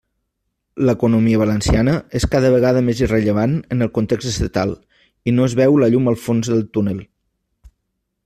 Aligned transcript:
L'economia 0.87 1.41
valenciana 1.41 1.91
és 2.19 2.25
cada 2.35 2.49
vegada 2.55 2.81
més 2.87 3.03
irrellevant 3.05 3.53
en 3.75 3.85
el 3.87 3.93
context 3.99 4.31
estatal, 4.33 4.75
i 5.33 5.37
no 5.41 5.47
es 5.49 5.57
veu 5.63 5.77
la 5.83 5.91
llum 5.97 6.09
al 6.13 6.19
fons 6.25 6.53
del 6.55 6.65
túnel. 6.79 7.05